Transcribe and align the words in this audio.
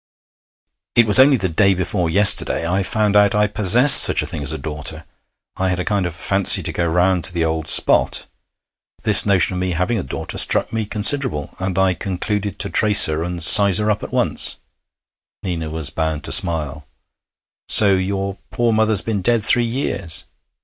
'It 0.95 1.05
was 1.05 1.19
only 1.19 1.37
the 1.37 1.47
day 1.47 1.75
before 1.75 2.09
yesterday 2.09 2.67
I 2.67 2.81
found 2.81 3.15
out 3.15 3.35
I 3.35 3.45
possessed 3.45 4.01
such 4.01 4.23
a 4.23 4.25
thing 4.25 4.41
as 4.41 4.51
a 4.51 4.57
daughter. 4.57 5.05
I 5.57 5.69
had 5.69 5.79
a 5.79 5.85
kind 5.85 6.07
of 6.07 6.15
fancy 6.15 6.63
to 6.63 6.71
go 6.73 6.83
around 6.87 7.23
to 7.25 7.33
the 7.33 7.45
old 7.45 7.67
spot. 7.67 8.25
This 9.03 9.27
notion 9.27 9.53
of 9.53 9.59
me 9.59 9.73
having 9.73 9.99
a 9.99 10.03
daughter 10.03 10.39
struck 10.39 10.73
me 10.73 10.87
considerable, 10.87 11.55
and 11.59 11.77
I 11.77 11.93
concluded 11.93 12.57
to 12.57 12.69
trace 12.71 13.05
her 13.05 13.21
and 13.23 13.43
size 13.43 13.77
her 13.77 13.91
up 13.91 14.01
at 14.01 14.11
once.' 14.11 14.57
Nina 15.43 15.69
was 15.69 15.91
bound 15.91 16.23
to 16.23 16.31
smile. 16.31 16.87
'So 17.69 17.93
your 17.93 18.39
poor 18.49 18.73
mother's 18.73 19.01
been 19.01 19.21
dead 19.21 19.43
three 19.43 19.65
years?' 19.65 20.23